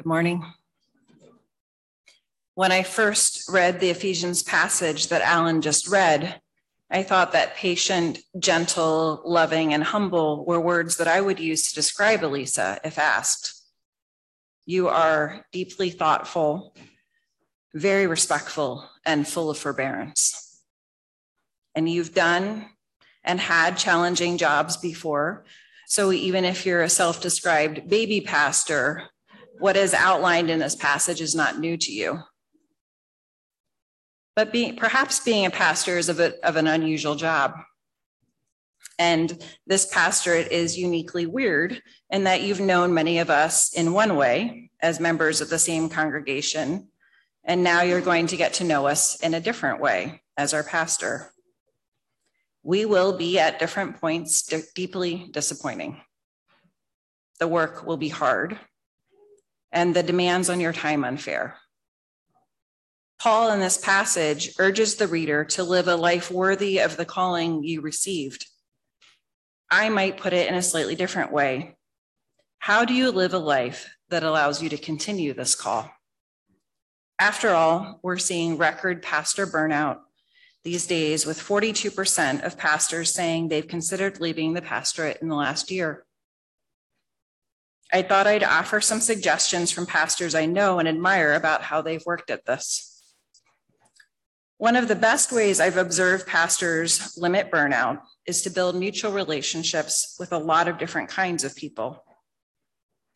[0.00, 0.42] Good morning.
[2.54, 6.40] When I first read the Ephesians passage that Alan just read,
[6.90, 11.74] I thought that patient, gentle, loving, and humble were words that I would use to
[11.74, 13.62] describe Elisa if asked.
[14.64, 16.74] You are deeply thoughtful,
[17.74, 20.62] very respectful, and full of forbearance.
[21.74, 22.70] And you've done
[23.22, 25.44] and had challenging jobs before.
[25.86, 29.10] So even if you're a self described baby pastor,
[29.60, 32.20] what is outlined in this passage is not new to you.
[34.36, 37.54] But perhaps being a pastor is of, a, of an unusual job.
[38.98, 44.16] And this pastorate is uniquely weird in that you've known many of us in one
[44.16, 46.88] way as members of the same congregation.
[47.44, 50.62] And now you're going to get to know us in a different way as our
[50.62, 51.32] pastor.
[52.62, 54.42] We will be at different points
[54.74, 56.00] deeply disappointing.
[57.38, 58.58] The work will be hard,
[59.72, 61.56] and the demands on your time unfair.
[63.20, 67.62] Paul in this passage urges the reader to live a life worthy of the calling
[67.62, 68.46] you received.
[69.70, 71.76] I might put it in a slightly different way.
[72.58, 75.90] How do you live a life that allows you to continue this call?
[77.18, 79.98] After all, we're seeing record pastor burnout
[80.62, 85.70] these days, with 42% of pastors saying they've considered leaving the pastorate in the last
[85.70, 86.04] year.
[87.92, 92.04] I thought I'd offer some suggestions from pastors I know and admire about how they've
[92.06, 92.86] worked at this.
[94.58, 100.16] One of the best ways I've observed pastors limit burnout is to build mutual relationships
[100.20, 102.04] with a lot of different kinds of people.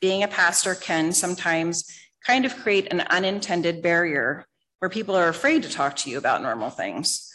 [0.00, 1.84] Being a pastor can sometimes
[2.26, 4.46] kind of create an unintended barrier
[4.78, 7.30] where people are afraid to talk to you about normal things,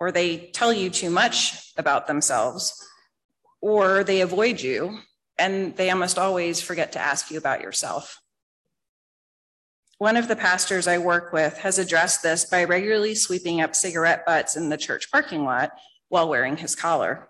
[0.00, 2.82] or they tell you too much about themselves,
[3.60, 5.00] or they avoid you
[5.38, 8.20] and they almost always forget to ask you about yourself.
[9.98, 14.24] One of the pastors I work with has addressed this by regularly sweeping up cigarette
[14.24, 15.72] butts in the church parking lot
[16.08, 17.28] while wearing his collar.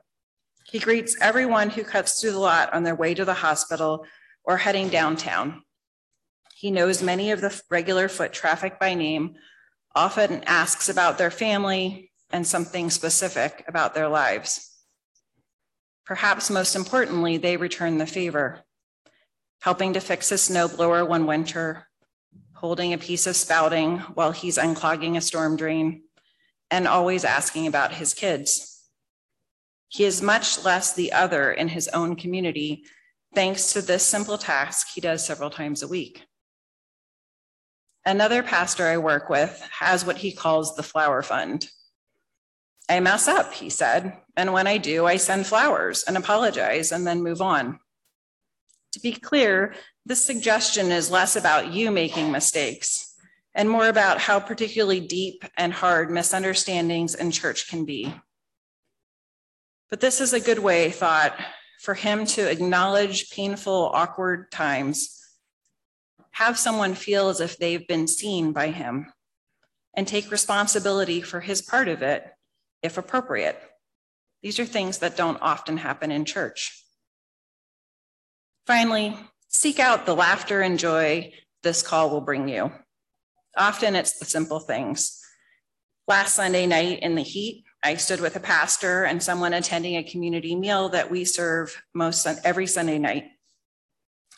[0.71, 4.05] He greets everyone who cuts through the lot on their way to the hospital
[4.45, 5.63] or heading downtown.
[6.55, 9.37] He knows many of the regular foot traffic by name,
[9.95, 14.68] often asks about their family and something specific about their lives.
[16.09, 18.65] Perhaps most importantly, they return the favor,
[19.61, 21.89] helping to fix a snowblower one winter
[22.59, 26.03] holding a piece of spouting while he's unclogging a storm drain,
[26.73, 28.83] and always asking about his kids.
[29.89, 32.85] He is much less the other in his own community,
[33.33, 36.25] thanks to this simple task he does several times a week.
[38.05, 41.71] Another pastor I work with has what he calls the flower fund.
[42.89, 47.07] I mess up, he said, and when I do, I send flowers and apologize and
[47.07, 47.81] then move on.
[48.93, 49.75] To be clear,
[50.07, 53.15] this suggestion is less about you making mistakes
[53.55, 58.15] and more about how particularly deep and hard misunderstandings in church can be.
[59.91, 61.39] But this is a good way, thought,
[61.81, 65.15] for him to acknowledge painful, awkward times,
[66.31, 69.13] have someone feel as if they've been seen by him,
[69.95, 72.31] and take responsibility for his part of it,
[72.83, 73.61] if appropriate.
[74.43, 76.85] These are things that don't often happen in church.
[78.67, 79.17] Finally,
[79.49, 82.71] Seek out the laughter and joy this call will bring you.
[83.57, 85.21] Often it's the simple things.
[86.07, 90.05] Last Sunday night in the heat, I stood with a pastor and someone attending a
[90.05, 93.25] community meal that we serve most every Sunday night.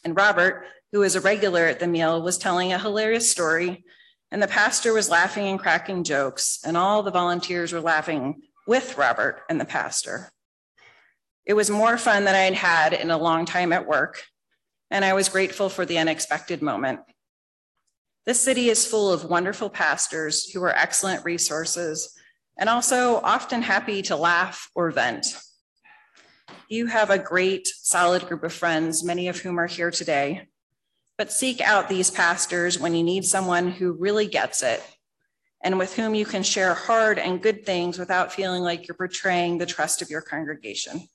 [0.05, 3.85] And Robert, who is a regular at the meal, was telling a hilarious story,
[4.31, 8.97] and the pastor was laughing and cracking jokes, and all the volunteers were laughing with
[8.97, 10.31] Robert and the pastor.
[11.45, 14.23] It was more fun than I'd had in a long time at work,
[14.91, 17.01] and I was grateful for the unexpected moment.
[18.27, 22.15] This city is full of wonderful pastors who are excellent resources
[22.59, 25.27] and also often happy to laugh or vent.
[26.69, 30.50] You have a great, solid group of friends, many of whom are here today.
[31.21, 34.83] But seek out these pastors when you need someone who really gets it
[35.63, 39.59] and with whom you can share hard and good things without feeling like you're betraying
[39.59, 41.07] the trust of your congregation.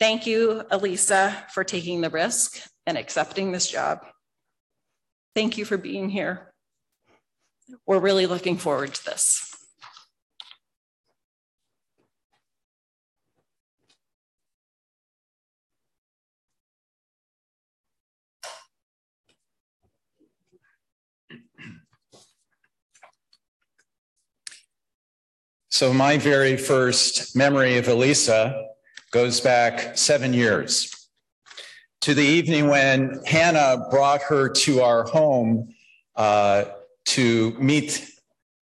[0.00, 4.06] Thank you, Elisa, for taking the risk and accepting this job.
[5.34, 6.54] Thank you for being here.
[7.86, 9.47] We're really looking forward to this.
[25.78, 28.66] So, my very first memory of Elisa
[29.12, 30.92] goes back seven years.
[32.00, 35.72] to the evening when Hannah brought her to our home
[36.16, 36.64] uh,
[37.14, 38.10] to meet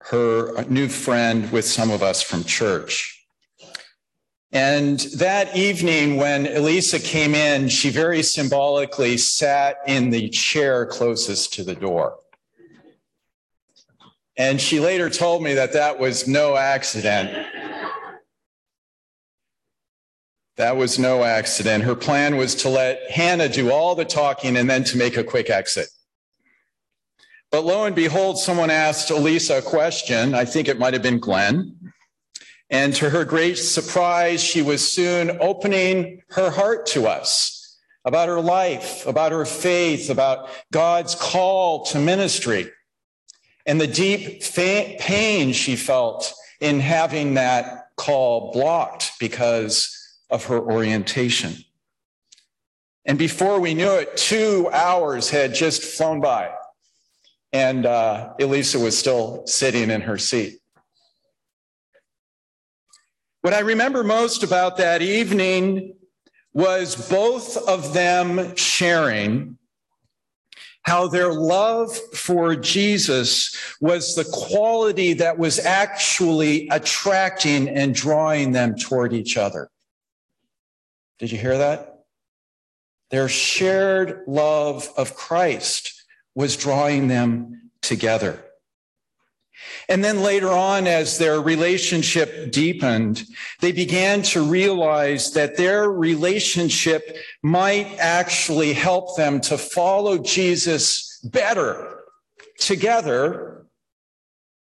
[0.01, 3.27] her new friend with some of us from church.
[4.53, 11.55] And that evening, when Elisa came in, she very symbolically sat in the chair closest
[11.55, 12.19] to the door.
[14.37, 17.47] And she later told me that that was no accident.
[20.57, 21.85] That was no accident.
[21.85, 25.25] Her plan was to let Hannah do all the talking and then to make a
[25.25, 25.89] quick exit.
[27.51, 30.35] But lo and behold, someone asked Elisa a question.
[30.35, 31.93] I think it might have been Glenn.
[32.71, 38.41] And to her great surprise, she was soon opening her heart to us about her
[38.41, 42.71] life, about her faith, about God's call to ministry,
[43.67, 49.93] and the deep pain she felt in having that call blocked because
[50.31, 51.55] of her orientation.
[53.05, 56.51] And before we knew it, two hours had just flown by,
[57.53, 60.59] and uh, Elisa was still sitting in her seat.
[63.43, 65.95] What I remember most about that evening
[66.53, 69.57] was both of them sharing
[70.87, 78.77] how their love for Jesus was the quality that was actually attracting and drawing them
[78.77, 79.69] toward each other.
[81.19, 82.05] Did you hear that?
[83.11, 86.05] Their shared love of Christ
[86.37, 88.46] was drawing them together.
[89.89, 93.25] And then later on, as their relationship deepened,
[93.61, 102.05] they began to realize that their relationship might actually help them to follow Jesus better
[102.59, 103.67] together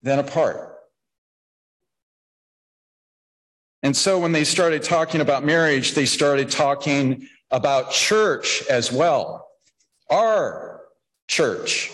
[0.03, 0.73] than apart.
[3.83, 9.49] And so when they started talking about marriage, they started talking about church as well.
[10.09, 10.83] Our
[11.29, 11.91] church.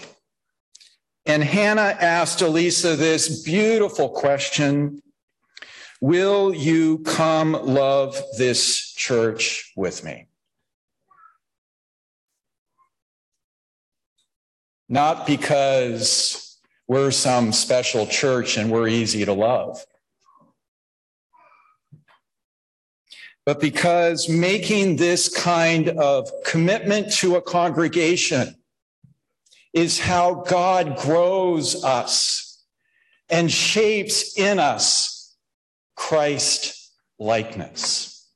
[1.29, 5.03] And Hannah asked Elisa this beautiful question
[6.01, 10.27] Will you come love this church with me?
[14.89, 19.85] Not because we're some special church and we're easy to love.
[23.49, 28.55] but because making this kind of commitment to a congregation
[29.73, 32.65] is how God grows us
[33.29, 35.37] and shapes in us
[35.97, 38.27] Christ likeness.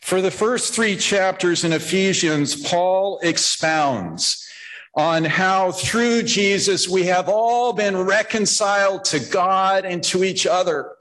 [0.00, 4.48] For the first three chapters in Ephesians, Paul expounds
[4.94, 10.96] on how through Jesus we have all been reconciled to God and to each other.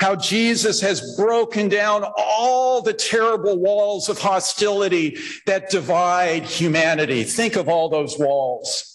[0.00, 7.24] How Jesus has broken down all the terrible walls of hostility that divide humanity.
[7.24, 8.90] Think of all those walls.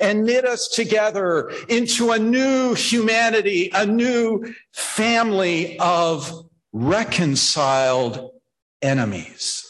[0.00, 8.30] And knit us together into a new humanity, a new family of reconciled
[8.80, 9.64] enemies.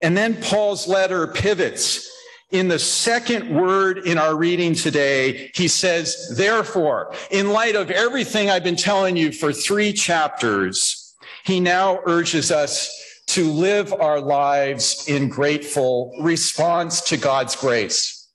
[0.00, 2.10] And then Paul's letter pivots.
[2.50, 8.50] In the second word in our reading today, he says, therefore, in light of everything
[8.50, 12.90] I've been telling you for three chapters, he now urges us
[13.28, 18.28] to live our lives in grateful response to God's grace,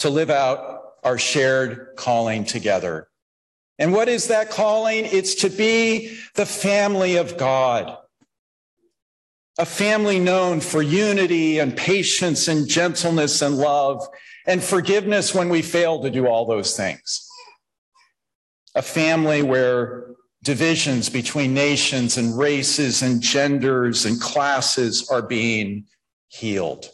[0.00, 3.06] to live out our shared calling together.
[3.78, 5.04] And what is that calling?
[5.06, 7.96] It's to be the family of God
[9.60, 14.08] a family known for unity and patience and gentleness and love
[14.46, 17.28] and forgiveness when we fail to do all those things.
[18.74, 25.84] A family where divisions between nations and races and genders and classes are being
[26.28, 26.88] healed.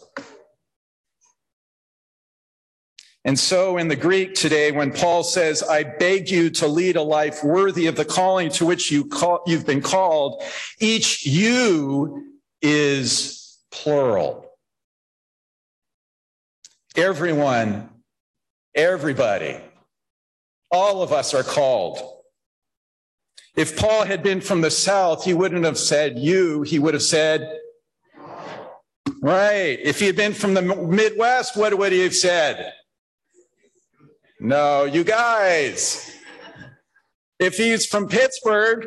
[3.24, 7.02] And so in the Greek today, when Paul says, I beg you to lead a
[7.02, 10.42] life worthy of the calling to which you call, you've been called,
[10.80, 14.50] each you is plural.
[16.96, 17.90] Everyone,
[18.74, 19.60] everybody,
[20.70, 21.98] all of us are called.
[23.54, 27.02] If Paul had been from the South, he wouldn't have said you, he would have
[27.02, 27.58] said,
[29.22, 29.78] right.
[29.82, 32.72] If he had been from the Midwest, what would he have said?
[34.38, 36.12] No, you guys.
[37.38, 38.86] If he's from Pittsburgh,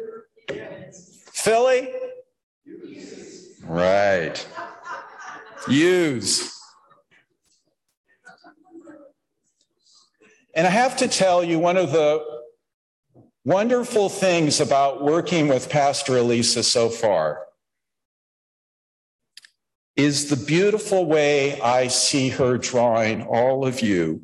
[1.33, 1.91] Philly,
[3.69, 4.47] Right.
[5.67, 6.59] Use.
[10.55, 12.25] And I have to tell you, one of the
[13.45, 17.45] wonderful things about working with Pastor Elisa so far
[19.95, 24.23] is the beautiful way I see her drawing all of you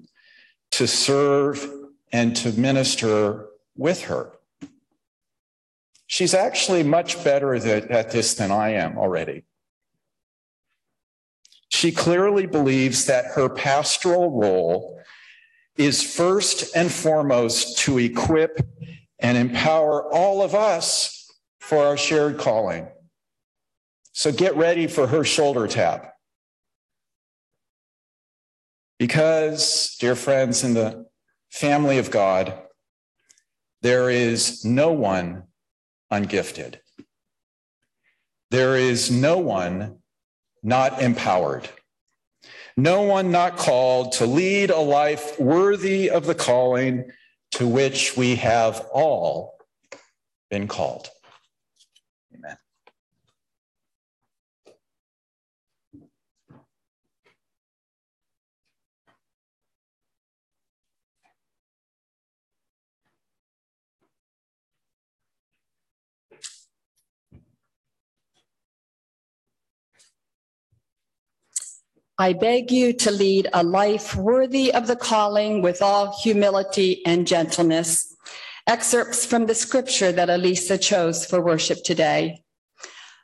[0.71, 1.69] to serve
[2.11, 4.35] and to minister with her.
[6.07, 9.45] She's actually much better at this than I am already.
[11.69, 15.01] She clearly believes that her pastoral role
[15.77, 18.59] is first and foremost to equip
[19.19, 22.88] and empower all of us for our shared calling.
[24.13, 26.13] So get ready for her shoulder tap.
[28.97, 31.07] Because, dear friends, in the
[31.50, 32.57] family of God,
[33.81, 35.43] there is no one
[36.12, 36.79] ungifted.
[38.51, 40.00] There is no one
[40.63, 41.69] not empowered.
[42.77, 47.09] No one not called to lead a life worthy of the calling
[47.51, 49.57] to which we have all
[50.50, 51.09] been called.
[52.33, 52.57] Amen.
[72.17, 77.27] I beg you to lead a life worthy of the calling with all humility and
[77.27, 78.15] gentleness.
[78.67, 82.41] Excerpts from the scripture that Elisa chose for worship today.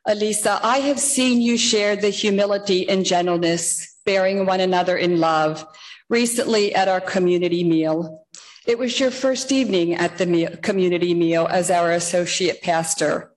[0.05, 5.65] Elisa, I have seen you share the humility and gentleness, bearing one another in love,
[6.10, 8.25] recently at our community meal.
[8.67, 13.31] It was your first evening at the meal, community meal as our associate pastor.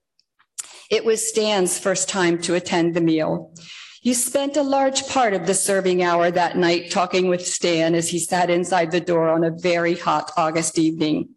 [0.91, 3.53] It was Stan's first time to attend the meal.
[4.05, 8.07] You spent a large part of the serving hour that night talking with Stan as
[8.07, 11.29] he sat inside the door on a very hot August evening.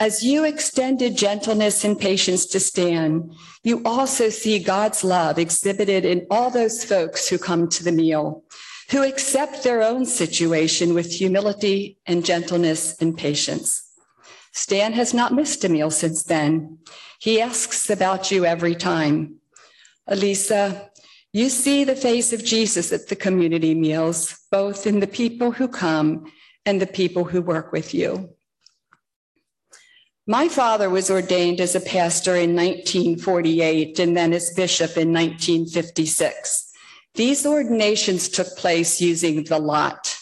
[0.00, 3.30] As you extended gentleness and patience to Stan,
[3.62, 8.42] you also see God's love exhibited in all those folks who come to the meal,
[8.90, 13.88] who accept their own situation with humility and gentleness and patience.
[14.50, 16.78] Stan has not missed a meal since then.
[17.20, 19.36] He asks about you every time.
[20.08, 20.89] Elisa,
[21.32, 25.68] you see the face of Jesus at the community meals, both in the people who
[25.68, 26.30] come
[26.66, 28.30] and the people who work with you.
[30.26, 36.72] My father was ordained as a pastor in 1948 and then as bishop in 1956.
[37.14, 40.16] These ordinations took place using the lot.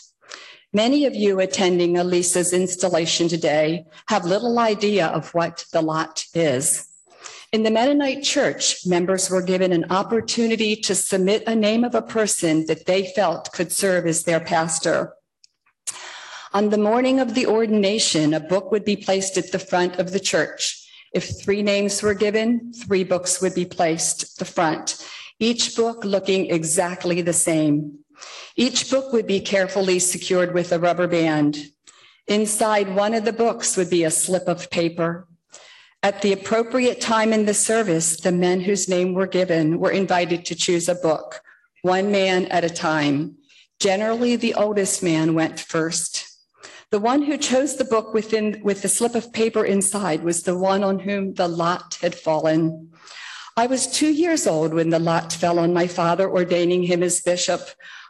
[0.72, 6.87] Many of you attending Elisa's installation today have little idea of what the lot is.
[7.50, 12.02] In the Mennonite church, members were given an opportunity to submit a name of a
[12.02, 15.14] person that they felt could serve as their pastor.
[16.52, 20.12] On the morning of the ordination, a book would be placed at the front of
[20.12, 20.86] the church.
[21.14, 25.02] If three names were given, three books would be placed at the front,
[25.38, 28.00] each book looking exactly the same.
[28.56, 31.58] Each book would be carefully secured with a rubber band.
[32.26, 35.27] Inside one of the books would be a slip of paper.
[36.02, 40.44] At the appropriate time in the service, the men whose name were given were invited
[40.44, 41.40] to choose a book,
[41.82, 43.36] one man at a time.
[43.80, 46.24] Generally, the oldest man went first.
[46.92, 50.56] The one who chose the book within, with the slip of paper inside was the
[50.56, 52.92] one on whom the lot had fallen.
[53.56, 57.20] I was two years old when the lot fell on my father, ordaining him as
[57.20, 57.60] bishop.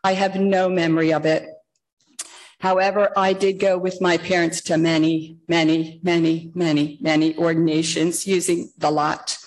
[0.05, 1.49] I have no memory of it.
[2.61, 8.73] However, I did go with my parents to many, many, many, many, many ordinations using
[8.79, 9.39] the lot.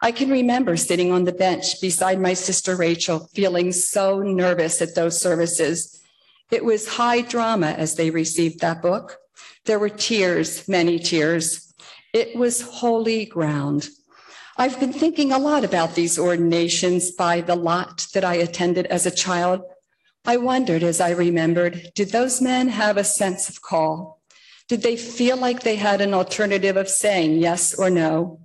[0.00, 4.94] I can remember sitting on the bench beside my sister Rachel, feeling so nervous at
[4.94, 6.00] those services.
[6.50, 9.18] It was high drama as they received that book.
[9.64, 11.72] There were tears, many tears.
[12.12, 13.88] It was holy ground.
[14.56, 19.06] I've been thinking a lot about these ordinations by the lot that I attended as
[19.06, 19.62] a child
[20.28, 24.20] I wondered as I remembered did those men have a sense of call?
[24.68, 28.38] Did they feel like they had an alternative of saying yes or no?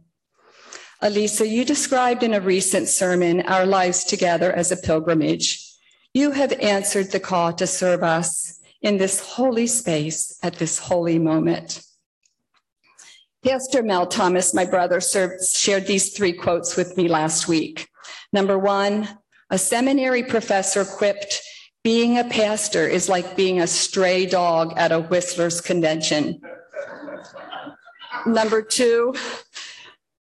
[1.01, 5.61] Elisa, you described in a recent sermon our lives together as a pilgrimage.
[6.13, 11.19] You have answered the call to serve us in this holy space at this holy
[11.19, 11.83] moment.
[13.43, 17.89] Pastor Mel Thomas, my brother, served, shared these three quotes with me last week.
[18.31, 19.17] Number one,
[19.49, 21.42] a seminary professor quipped,
[21.83, 26.41] being a pastor is like being a stray dog at a Whistlers convention.
[28.25, 29.13] Number two,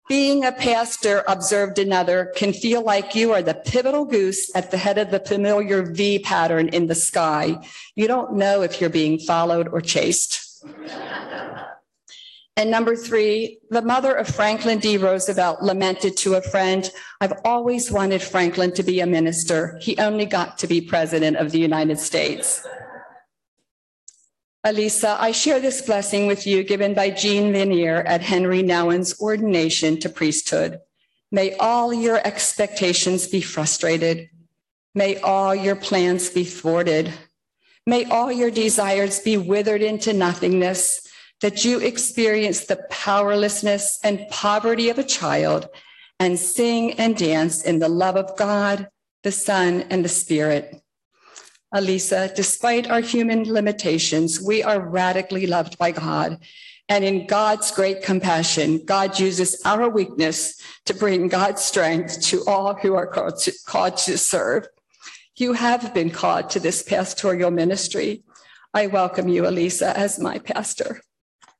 [0.09, 4.77] Being a pastor, observed another, can feel like you are the pivotal goose at the
[4.77, 7.55] head of the familiar V pattern in the sky.
[7.95, 10.65] You don't know if you're being followed or chased.
[12.55, 14.97] And number three, the mother of Franklin D.
[14.97, 19.79] Roosevelt lamented to a friend, I've always wanted Franklin to be a minister.
[19.81, 22.65] He only got to be president of the United States.
[24.63, 29.99] Elisa, I share this blessing with you given by Jean Vanier at Henri Nouwen's ordination
[29.99, 30.79] to priesthood.
[31.31, 34.29] May all your expectations be frustrated.
[34.93, 37.11] May all your plans be thwarted.
[37.87, 41.01] May all your desires be withered into nothingness,
[41.43, 45.67] that you experience the powerlessness and poverty of a child
[46.17, 48.87] and sing and dance in the love of God,
[49.23, 50.81] the Son, and the Spirit.
[51.73, 56.41] Elisa, despite our human limitations, we are radically loved by God.
[56.87, 62.73] And in God's great compassion, God uses our weakness to bring God's strength to all
[62.73, 64.65] who are called to, called to serve.
[65.35, 68.23] You have been called to this pastoral ministry.
[68.73, 71.01] I welcome you, Elisa, as my pastor.